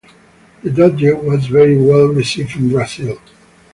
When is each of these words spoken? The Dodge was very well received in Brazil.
The 0.63 0.71
Dodge 0.71 1.23
was 1.23 1.45
very 1.45 1.79
well 1.79 2.07
received 2.07 2.55
in 2.55 2.69
Brazil. 2.71 3.19